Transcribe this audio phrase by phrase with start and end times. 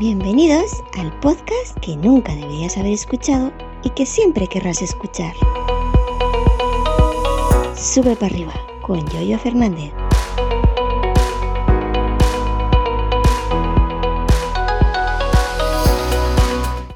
[0.00, 3.52] Bienvenidos al podcast que nunca deberías haber escuchado
[3.84, 5.34] y que siempre querrás escuchar.
[7.76, 9.92] Sube para arriba con Yoyo Fernández.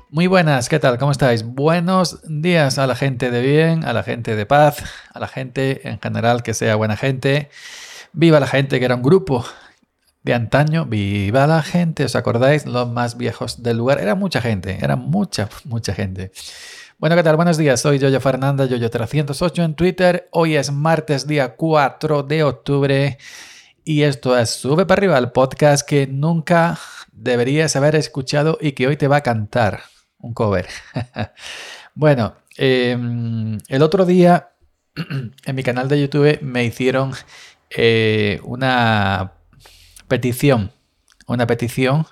[0.08, 0.96] Muy buenas, ¿qué tal?
[0.96, 1.44] ¿Cómo estáis?
[1.44, 4.82] Buenos días a la gente de bien, a la gente de paz,
[5.12, 7.50] a la gente en general que sea buena gente.
[8.14, 9.44] Viva la gente que era un grupo
[10.24, 12.64] de antaño, viva la gente, ¿os acordáis?
[12.64, 14.00] Los más viejos del lugar.
[14.00, 16.32] Era mucha gente, era mucha, mucha gente.
[16.98, 17.36] Bueno, ¿qué tal?
[17.36, 20.28] Buenos días, soy Yoyo Fernanda, Yoyo308 en Twitter.
[20.30, 23.18] Hoy es martes, día 4 de octubre.
[23.84, 26.78] Y esto es Sube para arriba, el podcast que nunca
[27.12, 29.82] deberías haber escuchado y que hoy te va a cantar
[30.18, 30.66] un cover.
[31.94, 34.52] bueno, em, el otro día
[35.44, 37.12] en mi canal de YouTube me hicieron
[37.68, 39.33] eh, una
[40.14, 40.70] petición,
[41.26, 42.06] una petición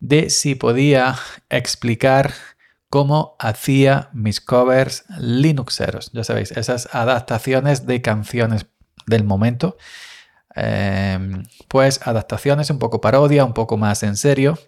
[0.00, 1.16] de si podía
[1.48, 2.34] explicar
[2.90, 6.10] cómo hacía mis covers Linuxeros.
[6.12, 8.66] Ya sabéis, esas adaptaciones de canciones
[9.06, 9.78] del momento.
[10.54, 14.58] Em, pues adaptaciones un poco parodia, un poco más en serio.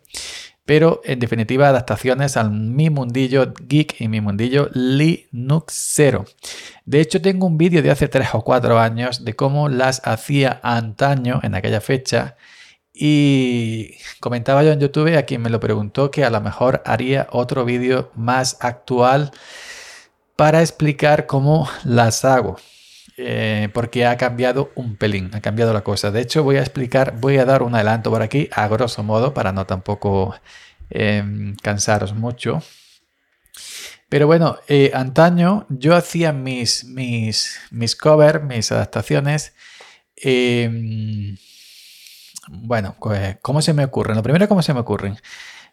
[0.64, 6.24] Pero en definitiva, adaptaciones al mi mundillo geek y mi mundillo Linuxero.
[6.86, 10.60] De hecho, tengo un vídeo de hace 3 o 4 años de cómo las hacía
[10.62, 12.36] antaño en aquella fecha
[13.02, 17.28] y comentaba yo en YouTube a quien me lo preguntó que a lo mejor haría
[17.30, 19.30] otro vídeo más actual
[20.36, 22.58] para explicar cómo las hago.
[23.16, 26.10] Eh, porque ha cambiado un pelín, ha cambiado la cosa.
[26.10, 29.32] De hecho, voy a explicar, voy a dar un adelanto por aquí, a grosso modo,
[29.32, 30.34] para no tampoco
[30.90, 32.62] em, cansaros mucho.
[34.10, 39.54] Pero bueno, eh, antaño yo hacía mis, mis, mis covers, mis adaptaciones.
[42.48, 44.16] Bueno, pues, ¿cómo se me ocurren?
[44.16, 45.16] Lo primero, ¿cómo se me ocurren?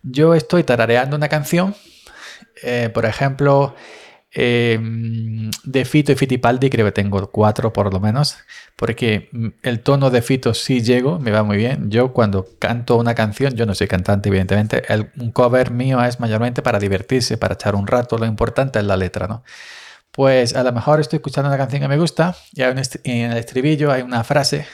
[0.04, 1.76] Yo estoy tarareando una canción,
[2.64, 3.76] eh, por ejemplo,
[4.32, 8.38] em, de Fito y Fitipaldi, creo que tengo cuatro por lo menos,
[8.76, 11.90] porque mm, el tono de Fito sí llego, me va muy bien.
[11.90, 16.20] Yo cuando canto una canción, yo no soy cantante, evidentemente, el, un cover mío es
[16.20, 19.44] mayormente para divertirse, para echar un rato, lo importante es la letra, ¿no?
[20.12, 23.92] Pues a lo mejor estoy escuchando una canción que me gusta y en el estribillo
[23.92, 24.66] hay una frase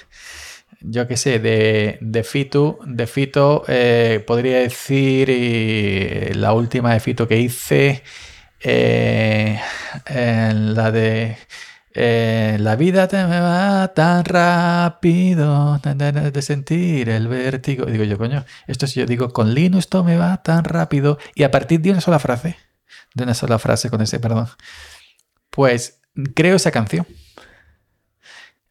[0.81, 7.27] yo qué sé, de, de Fito, de Fito eh, podría decir la última de Fito
[7.27, 8.03] que hice,
[8.61, 9.59] eh,
[10.09, 11.37] la de
[11.95, 17.85] eh, La vida te me va tan rápido de sentir el vértigo.
[17.85, 21.43] Digo yo, coño, esto si yo digo con Linux esto me va tan rápido y
[21.43, 22.57] a partir de una sola frase,
[23.13, 24.47] de una sola frase con ese perdón,
[25.49, 26.01] pues
[26.33, 27.05] creo esa canción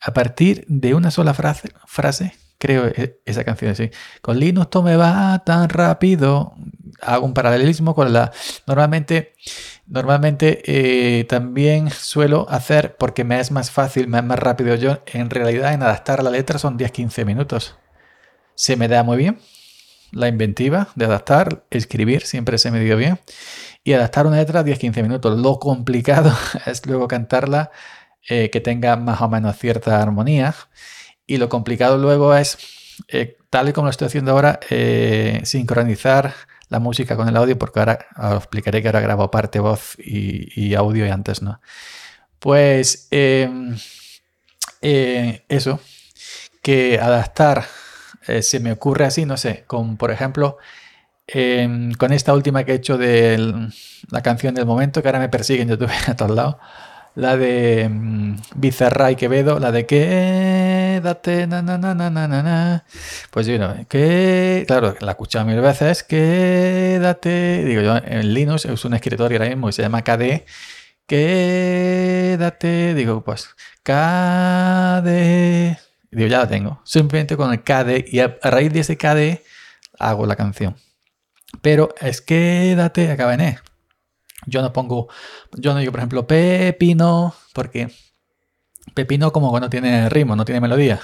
[0.02, 3.90] a partir de una sola frase, frase creo e, esa canción así.
[4.20, 6.54] Con Linux todo me va tan rápido.
[7.00, 8.30] Hago un paralelismo con la...
[8.68, 9.34] Normalmente,
[9.86, 15.02] normalmente eh, también suelo hacer, porque me es más fácil, me es más rápido yo,
[15.06, 17.76] en realidad en adaptar la letra son 10-15 minutos.
[18.54, 19.38] Se me da muy bien
[20.12, 23.18] la inventiva de adaptar, escribir, siempre se me dio bien.
[23.82, 25.36] Y adaptar una letra 10-15 minutos.
[25.36, 26.32] Lo complicado
[26.66, 27.72] es luego cantarla
[28.28, 30.54] eh, que tenga más o menos cierta armonía.
[31.26, 32.58] Y lo complicado luego es,
[33.08, 36.34] eh, tal y como lo estoy haciendo ahora, eh, sincronizar
[36.68, 40.74] la música con el audio, porque ahora os explicaré que ahora grabo parte voz y,
[40.74, 41.60] audio y antes no.
[42.38, 43.76] Pues em,
[44.80, 45.80] eso,
[46.62, 47.66] que adaptar
[48.40, 50.58] se me ocurre así, no sé, con por ejemplo,
[51.26, 53.70] em, con esta última que he hecho de
[54.10, 56.56] la canción del momento, que ahora me persiguen YouTube a todos lados
[57.14, 62.84] la de um, Bizarra y Quevedo, la de quédate, na, na, na, na, na, na.
[63.30, 68.64] Pues yo no, que, claro, la he escuchado mil veces, quédate, digo yo, en Linux
[68.64, 70.46] es un escritorio ahora mismo que se llama KDE,
[71.06, 73.50] quédate, digo, pues,
[73.82, 75.78] KDE,
[76.10, 79.42] digo, ya la tengo, simplemente con el KDE, y a, raíz de ese KDE
[79.98, 80.76] hago la canción.
[81.60, 83.58] Pero es quédate, acaba en E.
[84.46, 85.08] Yo no pongo,
[85.52, 87.92] yo no digo, por ejemplo, pepino, porque
[88.94, 91.00] pepino como no tiene ritmo, no tiene melodía.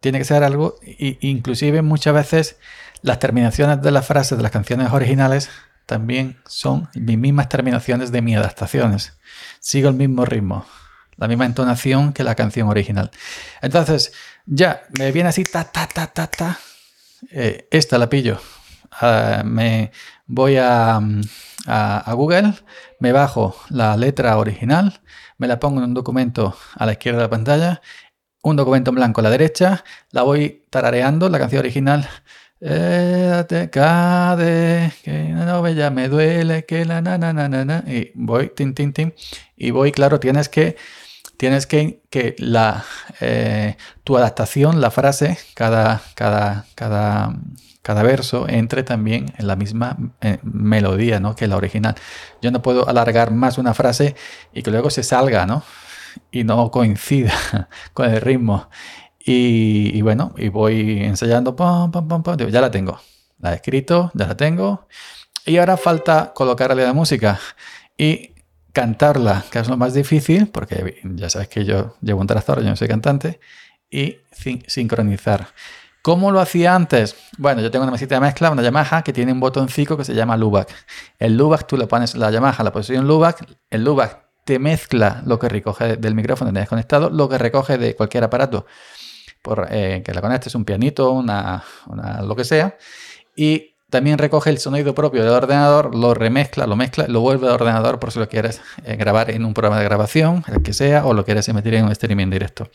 [0.00, 2.56] Tiene que ser algo, y, inclusive muchas veces
[3.02, 5.50] las terminaciones de las frases de las canciones originales
[5.86, 9.18] también son mis mismas terminaciones de mis adaptaciones.
[9.60, 10.64] Sigo el mismo ritmo,
[11.16, 13.10] la misma entonación que la canción original.
[13.60, 14.12] Entonces,
[14.46, 16.58] ya, me viene así, ta, ta, ta, ta, ta.
[17.30, 18.40] Eh, esta la pillo.
[18.92, 19.92] Ah, me
[20.32, 21.00] voy a
[21.66, 22.54] a, Google,
[22.98, 25.00] me bajo la letra original,
[25.38, 27.82] me la pongo en un documento a la izquierda de la pantalla,
[28.42, 32.08] un documento en blanco a la derecha, la voy tarareando, la canción original,
[32.64, 37.82] Eh, cade, que la novela me duele, que la na na na na.
[37.88, 39.14] Y voy, tin, tin, tin.
[39.56, 40.76] Y voy, claro, tienes que,
[41.36, 42.84] tienes que, que la,
[43.20, 47.34] eh, tu adaptación, la frase, cada, cada, cada,
[47.82, 51.34] cada verso entre también en la misma eh, melodía ¿no?
[51.34, 51.96] que la original.
[52.40, 54.14] Yo no puedo alargar más una frase
[54.52, 55.64] y que luego se salga, ¿no?
[56.30, 57.34] Y no coincida
[57.92, 58.68] con el ritmo.
[59.24, 61.54] Y, bueno, y voy ensayando,
[62.48, 63.00] ya la tengo.
[63.38, 64.88] La he escrito, ya la tengo.
[65.46, 67.38] Y ahora falta colocarle la música
[67.96, 68.32] y
[68.72, 72.70] cantarla, que es lo más difícil, porque ya sabes que yo llevo un tractor, yo
[72.70, 73.38] no soy cantante,
[73.90, 74.18] y
[74.66, 75.48] sincronizar.
[76.02, 77.16] ¿Cómo lo hacía antes?
[77.38, 80.14] Bueno, yo tengo una mesita de mezcla, una Yamaha, que tiene un botoncito que se
[80.14, 80.68] llama Lubac.
[81.18, 85.38] El Lubac, tú le pones la Yamaha, la posición Lubac, el Lubac te mezcla lo
[85.38, 88.66] que recoge del micrófono que tienes conectado, lo que recoge de cualquier aparato
[89.42, 91.62] por, eh, que la conectes, un pianito, una,
[92.22, 92.76] lo que sea,
[93.36, 97.54] y también recoge el sonido propio del ordenador, lo remezcla, lo mezcla, lo vuelve al
[97.54, 101.04] ordenador por si lo quieres eh, grabar en un programa de grabación, el que sea,
[101.04, 102.70] o lo quieres emitir en un streaming directo.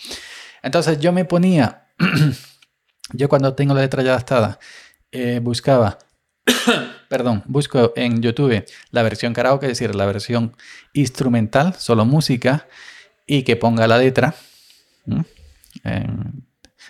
[0.62, 1.88] Entonces yo me ponía,
[3.14, 4.60] yo cuando tengo la letra ya adaptada,
[5.12, 6.00] eh, buscaba,
[7.10, 10.56] perdón, busco en YouTube la versión karaoke, es decir, la versión
[10.94, 12.68] instrumental, solo música,
[13.26, 14.36] y que ponga la letra.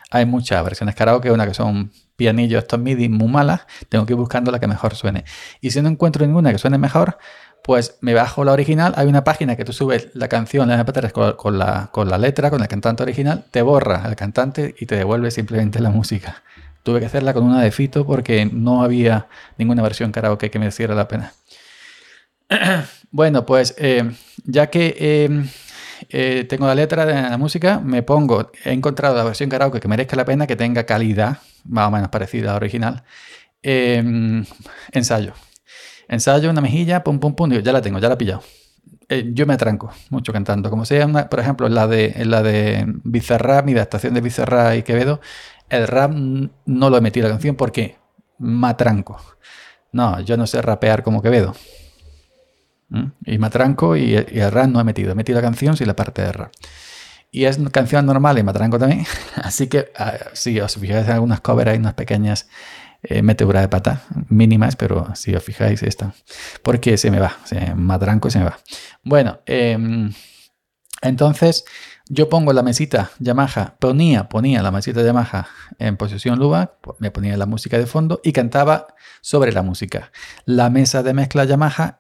[0.10, 4.18] Hay muchas versiones karaoke, una que son pianillos estos MIDI muy malas, tengo que ir
[4.18, 5.24] buscando la que mejor suene.
[5.62, 7.18] Y si no encuentro ninguna que suene mejor,
[7.64, 8.94] pues me bajo la original.
[8.96, 12.50] Hay una página que tú subes la canción, la MP3 con, la, con la letra,
[12.50, 16.44] con el cantante original, te borra el cantante y te devuelve simplemente la música.
[16.84, 19.28] Tuve que hacerla con una de Fito porque no había
[19.58, 21.34] ninguna versión karaoke que me hiciera la pena.
[23.12, 24.10] bueno, pues eh,
[24.46, 25.46] ya que eh,
[26.10, 29.88] eh, tengo la letra de la música, me pongo, he encontrado la versión karaoke que
[29.88, 33.04] merezca la pena, que tenga calidad, más o menos parecida a la original.
[33.62, 34.46] Em,
[34.92, 35.34] ensayo.
[36.08, 38.42] Ensayo, una mejilla, pum, pum, pum, ya la tengo, ya la he pillado.
[39.10, 40.70] Eh, yo me atranco mucho cantando.
[40.70, 45.22] Como sea, por ejemplo, la de, la de Bizarrap, mi adaptación de Bizarrap y Quevedo,
[45.70, 47.98] el rap no lo he metido la canción porque
[48.40, 49.18] me atranco.
[49.92, 51.56] No, yo no sé rapear como Quevedo.
[53.26, 55.12] Y matranco y, y, el rap no he metido.
[55.12, 56.52] He metido la canción sin la parte de rap.
[57.32, 59.06] Y es una canción normal y matranco también.
[59.36, 62.48] Así que ah, si os fijáis en algunas covers hay unas pequeñas
[63.04, 66.14] eh, meteoras de pata mínimas, pero si os fijáis están.
[66.64, 67.38] Porque se me va.
[67.46, 68.58] Se, se me va.
[69.04, 70.12] Bueno, em,
[71.02, 71.66] entonces
[72.10, 75.48] yo pongo la mesita Yamaha, ponía, ponía la mesita Yamaha
[75.78, 78.88] en posición Luba, me ponía la música de fondo y cantaba
[79.22, 80.12] sobre la música.
[80.46, 82.00] La mesa de mezcla Yamaha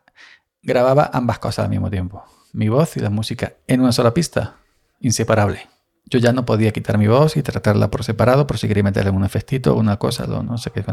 [0.61, 2.23] grababa ambas cosas al mismo tiempo,
[2.53, 4.55] mi voz y la música, en una sola pista,
[4.99, 5.76] inseparable.
[6.09, 9.11] Yo ya no podía quitar mi voz y tratarla por separado por si quería meterle
[9.11, 10.83] un efectito o una cosa, no sé qué.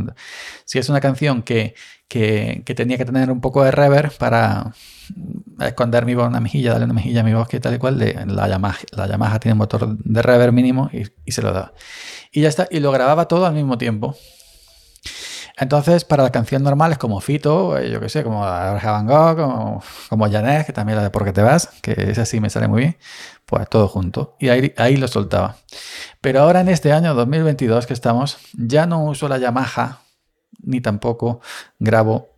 [0.64, 1.75] Si es una canción que,
[2.08, 4.72] que, tenía que tener un poco de reverb para
[5.61, 7.78] esconder mi voz en una mejilla, darle una mejilla a mi voz que tal y
[7.78, 11.52] cual, la, Yamaha, la Yamaha tiene un motor de reverb mínimo y, y se lo
[11.52, 11.72] daba.
[12.32, 14.17] Y ya está, y lo grababa todo al mismo tiempo.
[15.56, 20.29] Entonces, para la canción normales como Fito, eh, yo qué sé, como Gogh, como, como
[20.29, 22.97] que también la de Por qué te vas, que esa sí me sale muy bien,
[23.47, 24.37] pues todo junto.
[24.41, 25.56] Y ahí, ahí lo soltaba.
[26.21, 30.01] Pero ahora en este año 2022 que estamos, ya no uso la Yamaha,
[30.62, 31.41] ni tampoco
[31.79, 32.31] grabo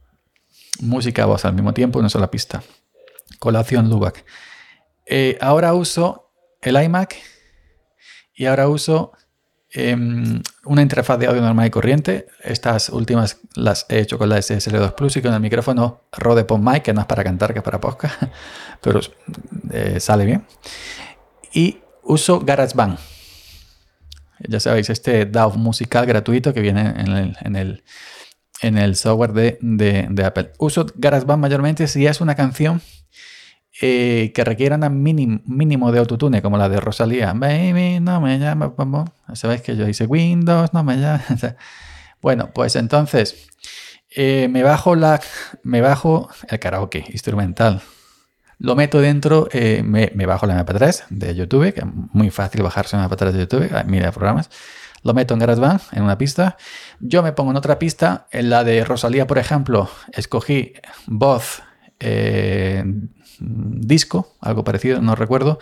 [0.81, 2.63] música a voz al mismo tiempo en una sola pista.
[3.39, 4.25] Colación Lubac.
[5.06, 7.17] Eh, ahora uso el iMac
[8.35, 9.13] y ahora uso
[9.79, 12.29] Em, una interfaz de audio normal y corriente.
[12.43, 16.83] Estas últimas las he hecho con la SSL2 Plus y con el micrófono Rode PodMic,
[16.83, 18.23] que no es para cantar, que es para podcast,
[18.81, 19.01] pero
[19.71, 20.47] eh, sale bien.
[21.53, 22.99] Y uso GarageBand.
[24.49, 27.85] Ya sabéis, este DAW musical gratuito que viene en el,
[28.63, 30.53] en el, software de, de Apple.
[30.59, 32.81] Uso GarageBand mayormente si es una canción
[33.81, 37.33] eh, que requieran un mínimo, de autotune, como la de Rosalía.
[37.35, 38.73] Baby, no me llama,
[39.35, 41.23] Sabéis que yo hice Windows, no me llama.
[42.23, 43.49] bueno, pues entonces
[44.11, 45.21] eh, me bajo la,
[45.63, 47.83] me bajo el karaoke instrumental.
[48.59, 52.97] Lo meto dentro, eh, me, bajo la MP3 de YouTube, que es muy fácil bajarse
[52.97, 54.49] una MP3 de YouTube, de programas.
[55.03, 56.56] Lo meto en GarageBand, en una pista.
[56.99, 60.73] Yo me pongo en otra pista, en la de Rosalía, por ejemplo, escogí
[61.06, 61.63] voz
[63.38, 65.58] disco, algo parecido, no recuerdo.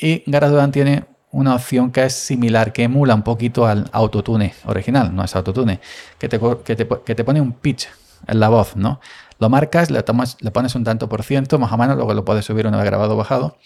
[0.00, 5.14] Y GarageBand tiene una opción que es similar, que emula un poquito al autotune original,
[5.14, 5.80] no es autotune,
[6.18, 7.88] que te, que te, pone un pitch
[8.28, 9.00] en la voz, ¿no?
[9.40, 12.68] Lo marcas, le pones un tanto por ciento, más o menos, luego lo puedes subir
[12.68, 13.58] una vez grabado o bajado.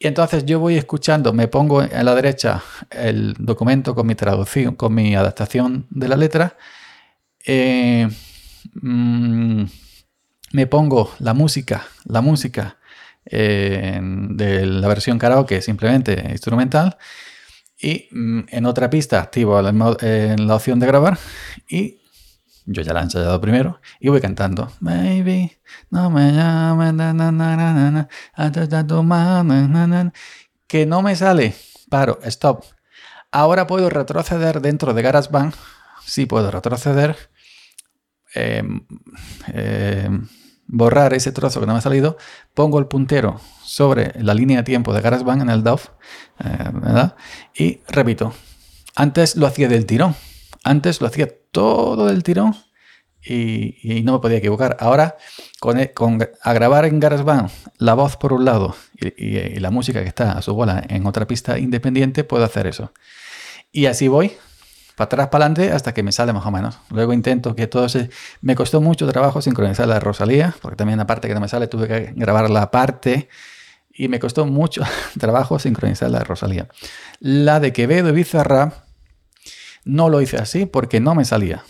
[0.00, 4.74] Y entonces yo voy escuchando, me pongo en la derecha el documento con mi traducción,
[4.74, 6.56] con mi adaptación de la letra,
[7.46, 8.08] eh,
[8.74, 9.64] mm,
[10.54, 12.76] me pongo la música, la música
[13.26, 16.96] eh, de la versión karaoke simplemente instrumental
[17.76, 21.18] y mm, en otra pista activo la, la opción de grabar
[21.68, 21.98] y
[22.66, 24.70] yo ya la he ensayado primero y voy cantando.
[24.78, 25.50] Baby,
[25.90, 26.30] no me
[30.68, 31.54] que no me sale.
[31.90, 32.64] Paro, stop.
[33.32, 35.52] Ahora puedo retroceder dentro de GarageBand.
[36.06, 37.16] Sí puedo retroceder.
[38.34, 38.86] Em,
[39.52, 40.26] em,
[40.66, 42.16] borrar ese trozo que no me ha salido.
[42.54, 45.80] Pongo el puntero sobre la línea de tiempo de GarageBand en el DAW.
[46.44, 47.10] Eh.
[47.56, 48.32] Y repito.
[48.96, 50.14] Antes lo hacía del tirón.
[50.62, 52.54] Antes lo hacía todo del tirón
[53.26, 54.76] y, no me podía equivocar.
[54.80, 55.16] Ahora,
[55.60, 55.92] con, e,
[56.42, 60.42] a grabar en GarageBand la voz por un lado y, la música que está a
[60.42, 62.92] su bola en otra pista independiente, puedo hacer eso.
[63.72, 64.32] Y así voy,
[64.96, 66.78] para atrás, para adelante, hasta que me sale más o menos.
[66.90, 68.10] Luego intento que todo se...
[68.40, 71.66] Me costó mucho trabajo sincronizar la Rosalía, porque también la parte que no me sale
[71.66, 73.28] tuve que grabar la parte
[73.92, 74.82] y me costó mucho
[75.18, 76.68] trabajo sincronizar la de Rosalía.
[77.20, 78.84] La de Quevedo y Bizarra
[79.84, 81.64] no lo hice así porque no me salía.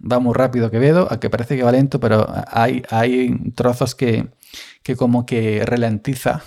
[0.00, 4.28] Va muy rápido Quevedo, aunque parece que va lento, pero hay, hay trozos que,
[4.82, 6.42] que como que ralentiza.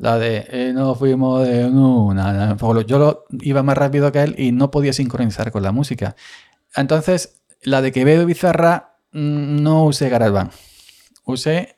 [0.00, 2.56] La de eh, no fuimos de una.
[2.86, 6.16] Yo lo, iba más rápido que él y no podía sincronizar con la música.
[6.74, 10.52] Entonces, la de Quevedo y Bizarra mm, no usé GarageBand.
[11.24, 11.76] Usé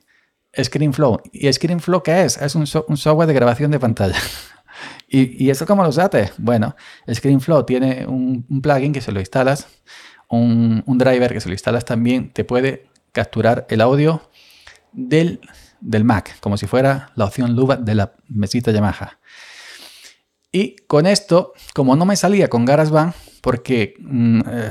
[0.56, 1.20] ScreenFlow.
[1.32, 2.40] ¿Y ScreenFlow qué es?
[2.40, 4.14] Es un, un software de grabación de pantalla.
[5.08, 6.30] ¿Y, eso cómo lo usaste?
[6.38, 6.76] Bueno,
[7.12, 9.66] ScreenFlow tiene un, plugin que se lo instalas,
[10.28, 14.30] un, driver que se lo instalas también, te puede capturar el audio
[14.92, 15.40] del,
[15.82, 19.18] del Mac, como si fuera la opción Luba de la mesita Yamaha.
[20.52, 24.70] Y con esto, como no me salía con GarageBand, porque mm, eh,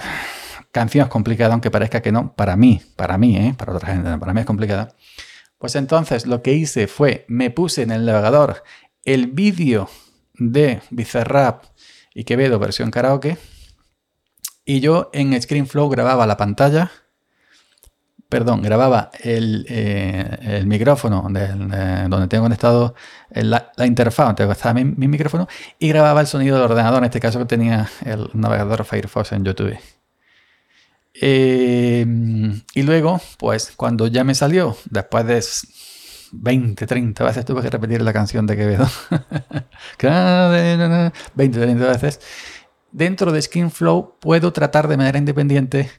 [0.72, 3.56] canción es complicada, aunque parezca que no, para mí, para mí, ¿eh?
[3.58, 4.96] para otra gente, para mí es complicada.
[5.58, 8.64] Pues entonces lo que hice fue, me puse en el navegador
[9.04, 9.90] el vídeo
[10.34, 11.66] de Bizarrap
[12.14, 13.38] y Quevedo versión karaoke.
[14.66, 16.92] Y yo en ScreenFlow grababa la pantalla,
[18.32, 22.96] perdón, grababa el, eh, micrófono donde tengo conectado
[23.30, 27.40] la, interfaz donde estaba mi, micrófono y grababa el sonido del ordenador, en este caso
[27.40, 29.78] que tenía el navegador Firefox en YouTube.
[31.14, 32.06] Eh,
[32.74, 35.44] y luego, pues cuando ya me salió, después de
[36.32, 38.88] 20, 30 veces tuve que repetir la canción de Quevedo.
[41.36, 42.22] 20, 30 veces.
[42.94, 45.92] Dentro de SkinFlow puedo tratar de manera independiente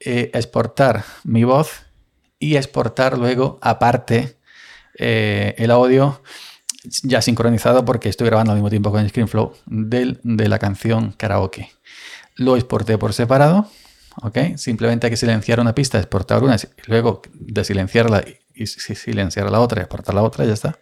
[0.00, 1.86] eh, exportar mi voz
[2.38, 4.36] y exportar luego aparte
[4.98, 6.22] eh, el audio
[7.02, 11.70] ya sincronizado porque estoy grabando al mismo tiempo con ScreenFlow del, de la canción karaoke.
[12.36, 13.68] Lo exporté por separado,
[14.22, 14.56] ¿ok?
[14.56, 18.24] Simplemente hay que silenciar una pista, exportar una y luego desilenciarla
[18.54, 20.78] y silenciar la otra exportar la otra, ya está.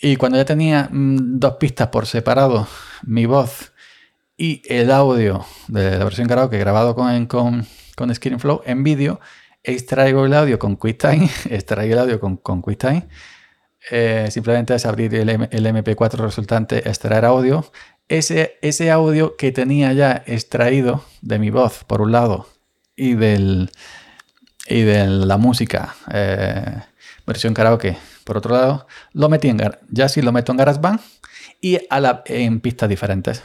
[0.00, 2.66] Y cuando ya tenía mm, dos pistas por separado,
[3.04, 3.72] mi voz
[4.36, 9.20] y el audio de la versión karaoke grabado con, con, con ScreenFlow en vídeo,
[9.62, 13.08] extraigo el audio con QuickTime, extraigo el audio con, con QuickTime.
[13.90, 17.64] Eh, simplemente es abrir el, el, MP4 resultante, extraer audio.
[18.08, 22.46] Ese, ese audio que tenía ya extraído de mi voz, por un lado,
[22.96, 23.70] y del,
[24.68, 26.82] y de la música eh,
[27.26, 27.96] versión karaoke.
[28.24, 29.58] Por otro lado, lo metí en
[29.90, 31.00] ya sí lo meto en GarageBand
[31.60, 33.42] y a la, en pistas diferentes.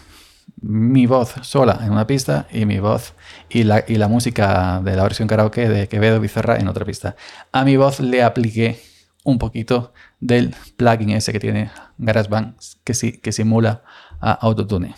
[0.62, 3.14] Mi voz sola en una pista y mi voz
[3.50, 7.16] y la, y la música de la versión karaoke de Quevedo Bizarra en otra pista.
[7.52, 8.82] A mi voz le apliqué
[9.24, 13.84] un poquito del plugin ese que tiene GarageBand que, sí, que simula
[14.20, 14.96] a Autotune.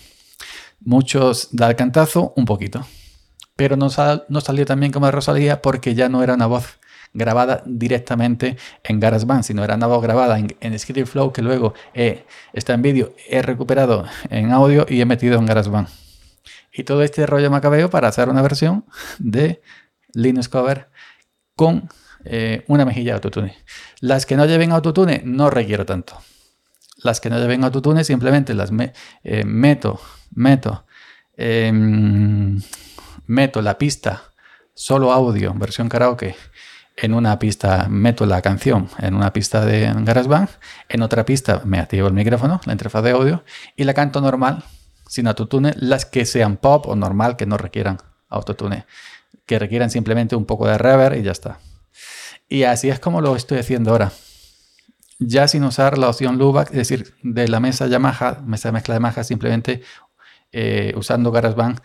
[0.82, 2.86] Muchos da el cantazo, un poquito
[3.60, 3.90] pero no,
[4.30, 6.80] no salió tan bien como Rosalía porque ya no era una voz
[7.14, 11.74] grabada directamente en GarageBand, sino era voz grabada en, en ScreenFlow que luego
[12.54, 15.88] está en vídeo, he recuperado en audio y he metido en GarageBand.
[16.72, 18.86] Y todo este rollo macabeo para hacer una versión
[19.18, 19.62] de
[20.14, 20.90] Linux Cover
[21.56, 21.90] con
[22.26, 23.58] eh, una mejilla de autotune.
[24.00, 26.18] Las que no lleven autotune no requiero tanto.
[27.04, 28.72] Las que no lleven autotune simplemente las
[29.24, 30.00] eh, meto,
[30.32, 30.86] meto.
[31.36, 32.62] Em,
[33.26, 34.24] meto la pista
[34.74, 36.36] solo audio, versión karaoke,
[37.02, 40.50] en una pista meto la canción en una pista de GarageBand,
[40.90, 43.44] en otra pista me activo el micrófono, la interfaz de audio,
[43.76, 44.64] y la canto normal,
[45.08, 47.98] sin autotune, las que sean pop o normal, que no requieran
[48.30, 48.86] autotune,
[49.46, 51.60] que requieran simplemente un poco de reverb y ya está.
[52.48, 54.12] Y así es como lo estoy haciendo ahora.
[55.20, 58.94] Ya sin usar la opción loopback, es decir, de la mesa Yamaha, mesa de mezcla
[58.94, 59.82] de Yamaha, simplemente
[60.52, 61.80] eh, usando GarageBand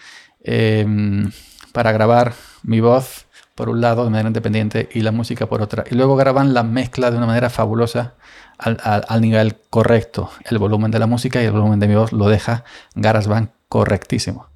[0.44, 1.32] Em,
[1.72, 3.23] para grabar mi voz
[3.54, 5.84] por un lado de manera independiente y la música por otra.
[5.90, 8.14] Y luego graban la mezcla de una manera fabulosa
[8.58, 10.30] al, nivel correcto.
[10.44, 14.48] El volumen de la música y el volumen de mi voz lo deja GarageBand correctísimo.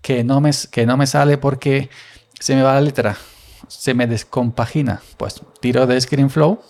[0.00, 1.88] Que no me, que no me sale porque
[2.38, 3.16] se me va la letra,
[3.68, 5.00] se me descompagina.
[5.16, 6.60] Pues tiro de ScreenFlow,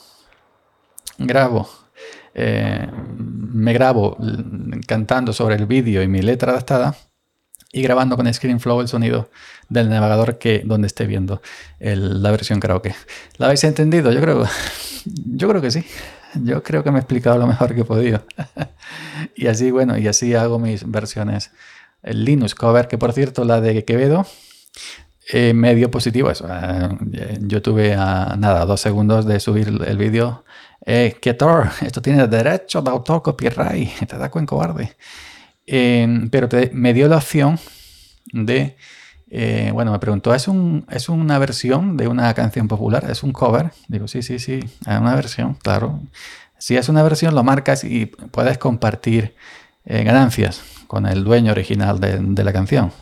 [1.18, 1.68] grabo,
[2.34, 2.86] eh,
[3.16, 4.18] me grabo
[4.86, 6.94] cantando sobre el vídeo y mi letra adaptada
[7.72, 9.30] y grabando con ScreenFlow el sonido
[9.68, 11.40] del navegador que donde esté viendo
[11.80, 12.94] la versión karaoke.
[13.38, 14.12] ¿La habéis entendido?
[14.12, 14.46] Yo creo,
[15.04, 15.84] yo creo que sí.
[16.34, 18.24] Yo creo que me he explicado lo mejor que he podido.
[19.36, 21.50] y así, bueno, y así hago mis versiones.
[22.02, 24.26] El Linux Cover, que por cierto, la de Quevedo,
[25.30, 26.46] eh, medio positivo eso.
[26.50, 30.44] Eh, yo tuve a nada, dos segundos de subir el vídeo.
[30.84, 34.06] Eh, Ketor, esto tiene derecho de autor copyright.
[34.08, 34.96] Te da cuenta cobarde.
[35.66, 37.59] Eh, pero me dio la opción
[38.33, 38.76] de,
[39.31, 43.11] eh, bueno, me preguntó, ¿es, un, ¿es una versión de una canción popular?
[43.11, 43.71] ¿Es un cover?
[43.88, 46.00] Digo, sí, sí, sí, es una versión, claro.
[46.59, 49.35] Si es una versión, lo marcas y puedes compartir
[49.85, 52.92] eh, ganancias con el dueño original de, la canción.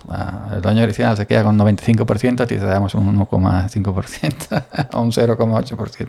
[0.54, 5.10] El dueño original se queda con 95%, a ti te damos un 1,5% o un
[5.10, 6.08] 0,8%.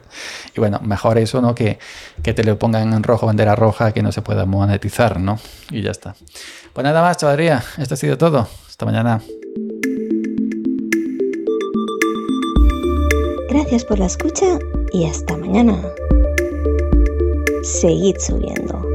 [0.56, 1.56] Y bueno, mejor eso, ¿no?
[1.56, 1.80] Que,
[2.22, 5.40] que te lo pongan en rojo, bandera roja, que no se pueda monetizar, ¿no?
[5.72, 6.14] Y ya está.
[6.72, 7.64] Pues nada más, chavalería.
[7.80, 8.48] Esto ha sido todo.
[8.70, 9.20] Hasta mañana.
[13.50, 14.60] Gracias por la escucha
[14.94, 15.82] y hasta mañana.
[17.64, 18.91] Seguid subiendo.